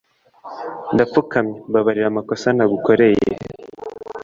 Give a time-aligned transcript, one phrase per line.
[0.93, 3.29] ndapfukamye mbabarira amakosa nagukoreye